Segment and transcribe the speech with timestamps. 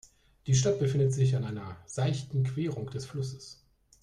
[0.47, 3.63] Die Stadt befindet sich an einer seichten Querung des Flusses.